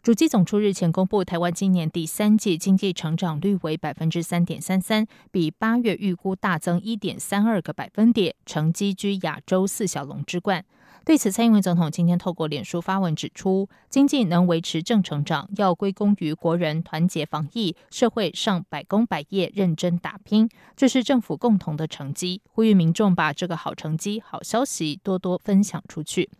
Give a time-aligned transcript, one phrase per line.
[0.00, 10.64] 主机总处日前公布，台湾今年第三季经济成长率为百分之三点三三，比八月预估大增一点三二个百分点，成绩居亚洲四小龙之冠。
[11.04, 22.40] 对此，蔡英文总统今天透过脸书发文指出，经济能维持正成长，要归功于国人团结防疫，社会上百工百业认真打拼，这是政府共同的成绩。
[22.52, 26.30] 呼吁民众把这个好成绩、好消息多多分享出去。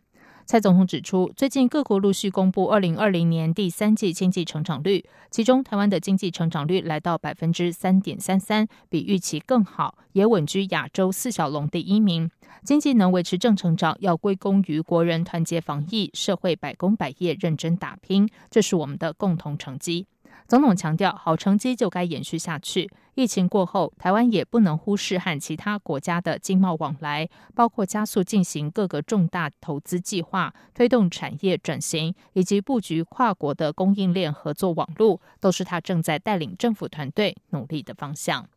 [0.51, 12.31] 蔡总统指出，最近各国陆续公布二零二零年第三季经济成长率，其中台湾的经济成长率来到百分之三点三三，比预期更好，也稳居亚洲四小龙第一名。
[12.65, 20.07] 经济能维持正成长，要归功于国人团结防疫，社会百工百业认真打拼，这是我们的共同成绩。
[20.49, 22.91] 总统强调，好成绩就该延续下去。
[23.15, 38.49] 疫情过后，台湾也不能忽视和其他国家的经贸往来，包括加速进行各个重大投资计划、推动产业转型以及布局跨国的供应链合作网络，都是他正在带领政府团队努力的方向。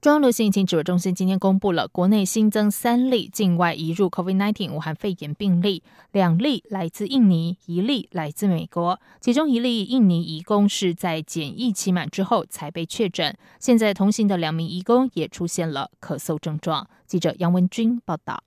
[0.00, 5.82] 中央流行疫情指挥中心今天公布了国内新增三例境外移入 COVID-19 武汉肺炎病例，
[6.12, 9.00] 两例来自印尼，一例来自美国。
[9.20, 16.88] 其中一例印尼移工是在检疫期满之后才被确诊，现在同行的两名移工也出现了咳嗽症状。
[17.04, 18.44] 记者杨文军报道。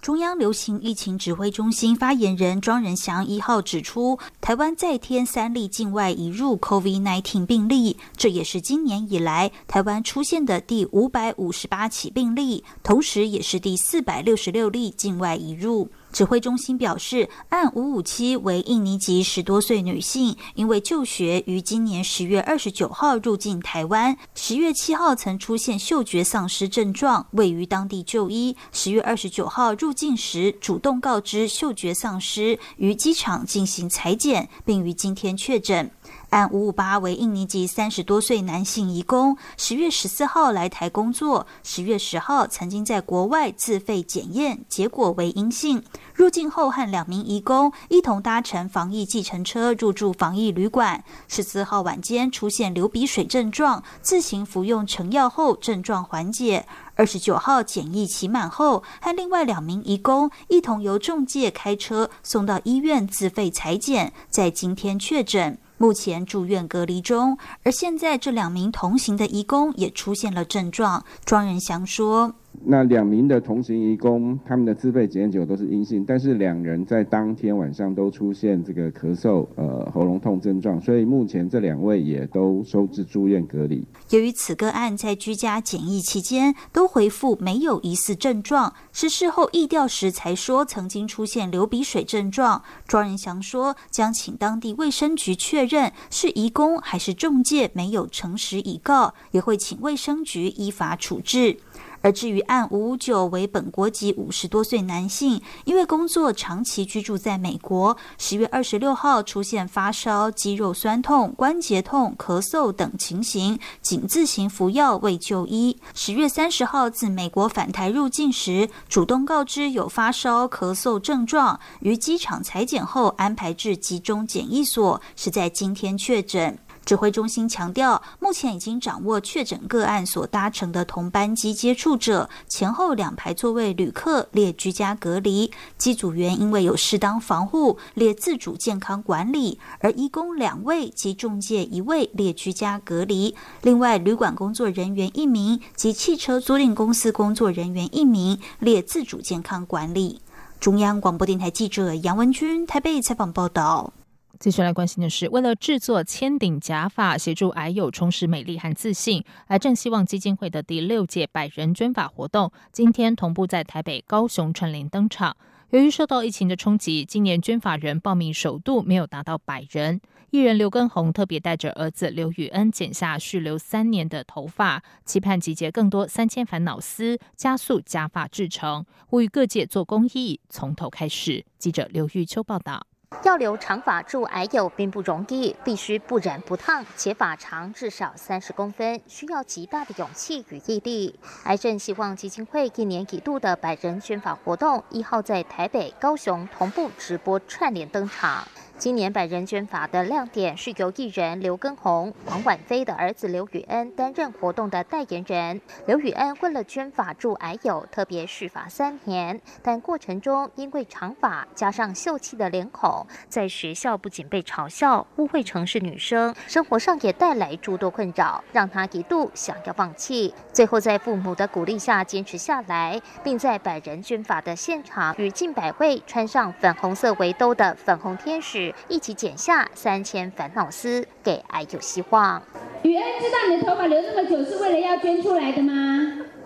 [0.00, 15.90] 中央流行疫情指挥中心发言人庄仁祥一号指出，台湾再添三例境外移入 COVID-19 病例，这也是今年以来台湾出现的第五百五十八起病例，同时也是第四百六十六例境外移入。
[16.12, 28.56] 指挥中心表示，案五五七为印尼籍十多岁女性，因为就学于今年十月二十九号入境台湾，十月七号曾出现嗅觉丧失症状，位于当地就医。
[28.72, 35.90] 十月二十九号入境时主动告知嗅觉丧失，于机场进行裁剪，并于今天确诊。
[36.30, 45.82] 案五五八为印尼籍三十多岁男性移工，十月十四号来台工作，十月十号曾经在国外自费检验，结果为阴性。
[46.14, 51.02] 入境后和两名移工一同搭乘防疫计程车入住防疫旅馆。
[51.26, 56.64] 十四号晚间出现流鼻水症状，自行服用成药后症状缓解。
[56.94, 65.58] 二十九号检疫期满后，和另外两名移工一同由中介开车送到医院自费裁剪，在今天确诊。
[65.80, 71.02] 目前住院隔离中，而现在这两名同行的义工也出现了症状。
[71.24, 72.34] 庄仁祥说。
[72.62, 83.82] 那两名的同行义工，他们的自费检验结果都是阴性，但是两人在当天晚上都出现这个咳嗽、呃喉咙痛症状，所以目前这两位也都收治住院隔离。
[84.10, 92.62] 由于此个案在居家检疫期间都回复没有疑似症状，是事后疫调时才说曾经出现流鼻水症状。
[92.86, 101.56] 庄仁祥说，将请当地卫生局确认是义工还是中介没有诚实以告，也会请卫生局依法处置。
[102.00, 115.76] 而至于案五五九为本国籍五十多岁男性，因为工作长期居住在美国，十月二十六号出现发烧、肌肉酸痛、关节痛、咳嗽等情形，仅自行服药未就医。
[115.94, 126.58] 十月三十号自美国返台入境时，主动告知有发烧、咳嗽症状，于机场裁剪后安排至集中检疫所，是在今天确诊。
[126.90, 143.36] 指挥中心强调，目前已经掌握确诊个案所搭乘的同班机接触者，前后两排座位旅客列居家隔离，机组员因为有适当防护列自主健康管理，而一共两位及中介一位列居家隔离。
[143.62, 150.20] 另外，旅馆工作人员一名及汽车租赁公司工作人员一名列自主健康管理。
[150.58, 153.92] 中央广播电台记者杨文君台北采访报道。
[154.40, 165.36] 接下来关心的是，为了制作千顶假发，协助癌友重拾美丽和自信，癌症希望基金会的第六届百人捐发活动，今天同步在台北、高雄串联登场。
[165.68, 170.00] 由于受到疫情的冲击，今年捐发人报名首度没有达到百人。
[170.30, 181.44] 艺人刘根宏特别带着儿子刘宇恩剪下蓄留三年的头发，期盼集结更多三千烦恼丝，加速假发制成，呼吁各界做公益，从头开始。
[181.58, 182.86] 记者刘玉秋报道。
[183.22, 191.18] 要留长发住矮友并不容易，必须不染不烫，且发长至少三十公分，需要极大的勇气与毅力。
[191.44, 198.46] 癌症希望基金会一年一度的百人捐发活动，一号在台北、高雄同步直播串联登场。
[198.80, 205.60] 今年百人捐发的亮点是由艺人刘畊宏、黄婉菲的儿子刘宇恩担任活动的代言人。
[205.84, 220.32] 刘宇恩为了捐发助癌友，特别续发三年，但过程中因为长发加上秀气的脸孔，在学校不仅被嘲笑、误会成是女生，生活上也带来诸多困扰，让他一度想要放弃。
[220.54, 228.69] 最后在父母的鼓励下坚持下来，并在百人捐发的现场与近百位穿上粉红色围兜的粉红天使。
[228.88, 232.42] 一起剪下三千烦恼丝，给爱有希望。
[232.82, 235.72] 雨恩，知道你的头发留这么久是为了要捐出来的吗？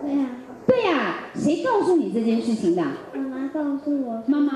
[0.01, 0.25] 对呀。
[0.67, 2.81] 对呀，谁告诉你这件事情的？
[3.13, 4.23] 妈妈告诉我。
[4.25, 4.51] 妈妈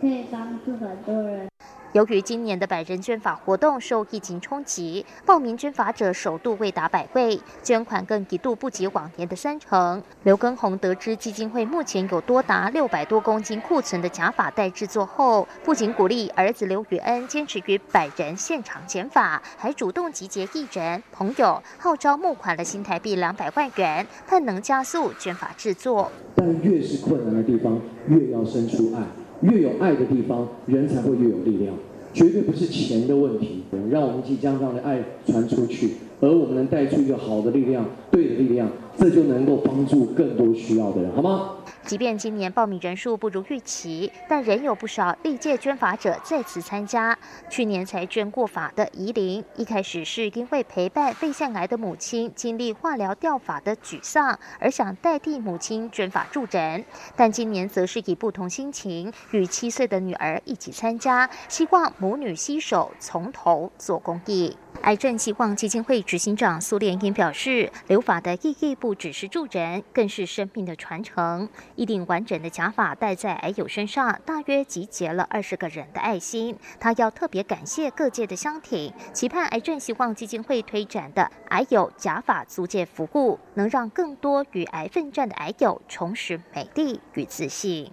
[0.00, 1.48] 可以帮助很多人。
[1.96, 10.02] 由于今年的百人捐法活动受疫情冲击，报名捐法者首度未达百位，捐款更一度不及往年的三成。
[10.22, 26.12] 刘根宏得知基金会目前有多达六百多公斤库存的假发待制作后，不仅鼓励儿子刘宇恩坚持于百人现场剪发，还主动集结艺人朋友，号召募款了新台币两百万元，盼能加速捐发制作。
[26.34, 29.00] 但越是困难的地方，越要伸出爱。
[29.42, 31.74] 越有爱的地方，人才会越有力量。
[32.16, 38.68] 绝对不是钱的问题，让我们即将这样的爱传出去，而我们能带出一个好的力量，对的力量，
[38.98, 41.52] 这就能够帮助更多需要的人，好吗？
[41.84, 47.16] 即便今年报名人数不如预期，但仍有不少历届捐法者再次参加。
[47.48, 56.84] 去年才捐过法的怡玲，一开始是因为陪伴肺腺癌的母亲经历化疗掉法的沮丧，而想代替母亲捐法助人。
[57.14, 64.56] 但今年则是以不同心情，与七岁的女儿一起参加，希望母女携手从头做公益。
[64.86, 71.48] 癌症希望基金会执行长苏连英表示，留法的意义不只是助人，更是生命的传承。
[71.74, 76.56] 一顶完整的假发戴在癌友身上，大约集结了二十个人的爱心。
[76.78, 87.90] 他要特别感谢各界的相挺，期盼癌症希望基金会推展的癌友假发租借服务，能让更多与癌奋战的癌友重拾美丽与自信。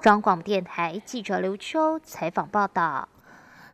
[0.00, 3.08] 中广电台记者刘秋采访报道。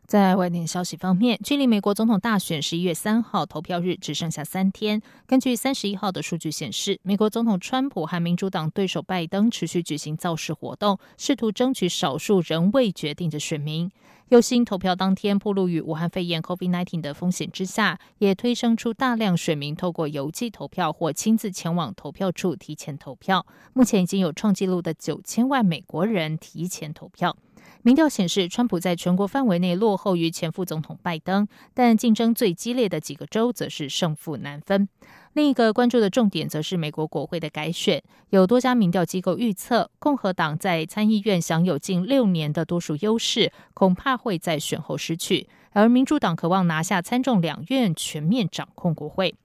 [0.09, 4.99] 在外电消息方面，距离美国总统大选十一月三号投票日只剩下三天。
[5.27, 13.91] 根据三十一号的数据显示，美国总统川普和民主党对手拜登持续举行造势活动，试图争取少数仍未决定的选民。
[14.29, 23.45] 有心投票当天，暴露于武汉肺炎 （COVID-19） 的风险之下，也推生出大量选民透过邮寄投票或亲自前往投票处提前投票。
[23.73, 27.37] 目前已经有创纪录的九千万美国人提前投票。
[27.81, 34.87] 民调显示，川普在全国范围内落后于前副总统拜登，但竞争最激烈的几个州则是胜负难分。
[35.33, 38.03] 另一个关注的重点则是美国国会的改选。
[38.31, 49.35] 有多家民调机构预测，共和党在参议院享有近六年的多数优势，恐怕会在选后失去；而民主党渴望拿下参众两院，全面掌控国会。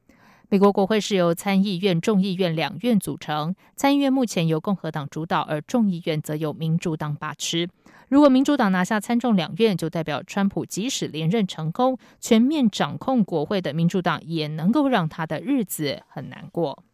[0.49, 7.69] 美国国会是由参议院、众议院两院组成，参议院目前由共和党主导，而众议院则由民主党把持。
[8.09, 16.85] 如果民主党拿下参众两院，就代表川普即使连任成功，全面掌控国会的民主党也能够让他的日子很难过。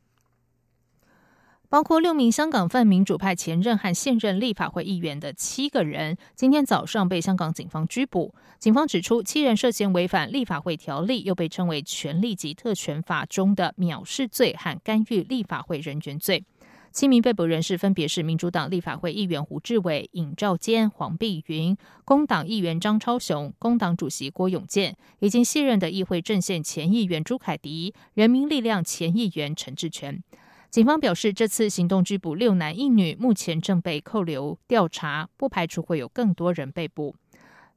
[1.68, 8.34] 包括六名香港泛民主派前任和现任立法会议员的七个人，今天早上被香港警方拘捕。
[8.58, 16.44] 警方指出，七人涉嫌违反立法会条例，又被称为权力及特权法中的藐视罪和干预立法会人员罪。
[16.92, 30.20] 七名被捕人士分别是民主党立法会议员胡志伟、尹兆坚、黄碧云，工党议员张超雄，工党主席郭永健，以及卸任的议会阵线前议员朱凯迪，人民力量前议员陈志全。
[30.68, 37.14] 警方表示，这次行动拘捕六男一女，目前正被扣留调查，不排除会有更多人被捕。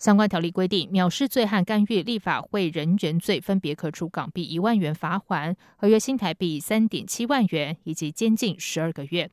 [0.04, 9.32] 相关条例规定，藐视罪和干预立法会人员罪分别可处港币一万元罚款，合约新台币三点七万元，以及监禁十二个月。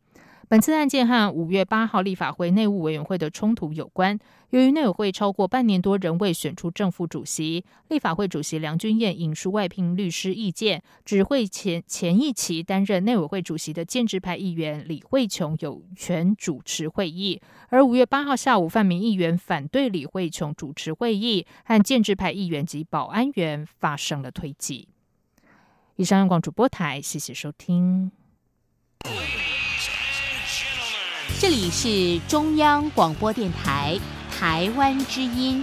[0.50, 4.18] 本次案件和五月八号立法会内务委员会的冲突有关。
[4.48, 17.40] 由于内委会超过半年多仍未选出正副主席，立法会主席梁君彦引述外聘律师意见，只会前前一期担任内委会主席的建制派议员李慧琼有权主持会议。
[17.68, 24.88] 而五月八号下午，泛民议员反对李慧琼主持会议，和建制派议员及保安员发生了推挤。
[25.94, 28.10] 以上，央广主播台，谢谢收听。
[31.38, 33.98] 这里是中央广播电台。
[34.40, 35.62] 台湾之音。